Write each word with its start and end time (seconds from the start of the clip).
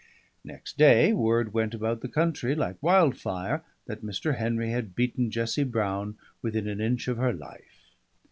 Next 0.43 0.79
day 0.79 1.13
word 1.13 1.53
went 1.53 1.75
about 1.75 2.01
the 2.01 2.07
country 2.07 2.55
like 2.55 2.81
wildfire 2.81 3.63
that 3.85 4.01
Mr. 4.03 4.37
Henry 4.37 4.71
had 4.71 4.95
beaten 4.95 5.29
Jessie 5.29 5.63
Broun 5.63 6.17
within 6.41 6.67
an 6.67 6.81
inch 6.81 7.07
of 7.07 7.17
her 7.17 7.33
life. 7.33 7.91